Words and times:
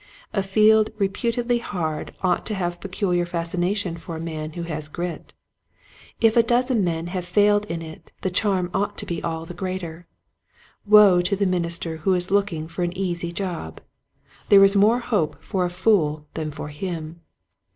A 0.33 0.41
field 0.41 0.89
reputedly 0.97 1.59
hard 1.59 2.15
ought 2.23 2.43
to 2.47 2.55
have 2.55 2.79
pecu 2.79 3.09
liar 3.11 3.23
fascination 3.23 3.97
for 3.97 4.15
a 4.15 4.19
man 4.19 4.53
who 4.53 4.63
has 4.63 4.87
grit. 4.87 5.33
If 6.19 6.35
a 6.35 6.41
dozen 6.41 6.83
men 6.83 7.05
have 7.13 7.23
failed 7.23 7.65
in 7.65 7.83
it 7.83 8.09
the 8.21 8.31
charm 8.31 8.71
ought 8.73 8.97
to 8.97 9.05
be 9.05 9.21
all 9.21 9.45
the 9.45 9.53
greater. 9.53 10.07
Woe 10.87 11.21
to 11.21 11.35
the 11.35 11.45
minister 11.45 11.97
who 11.97 12.15
is 12.15 12.31
looking 12.31 12.67
for 12.67 12.81
an 12.81 12.97
easy 12.97 13.31
job! 13.31 13.79
There 14.49 14.63
is 14.63 14.75
more 14.75 15.01
hope 15.01 15.39
for 15.43 15.65
a 15.65 15.69
fool 15.69 16.25
than 16.33 16.49
for 16.49 16.69
him. 16.69 17.21